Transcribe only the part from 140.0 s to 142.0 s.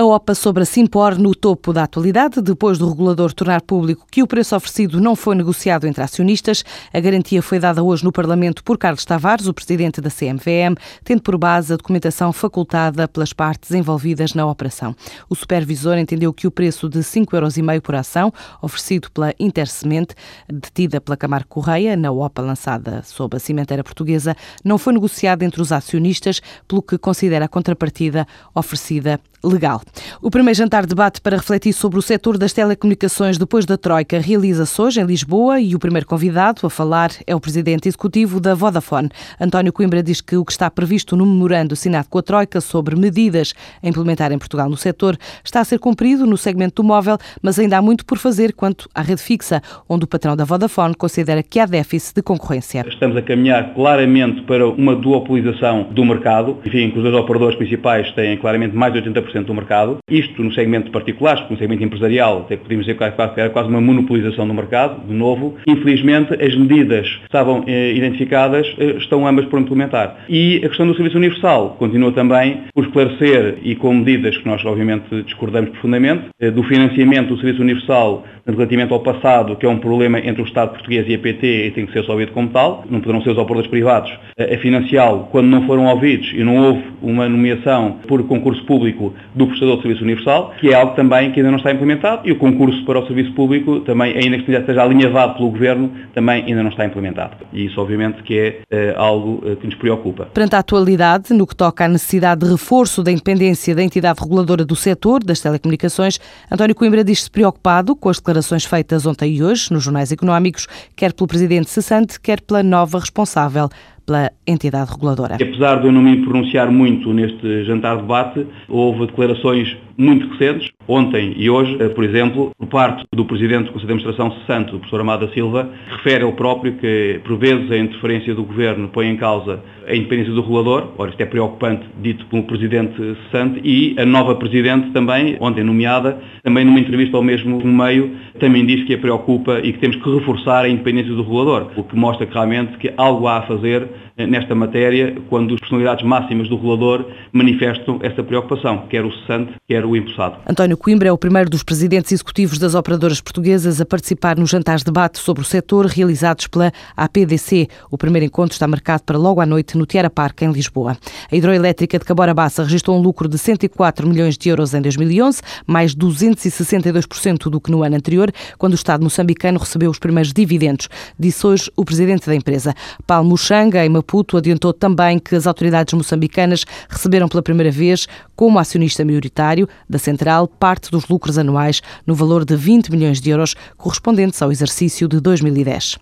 reforçar a independência do regulador, o que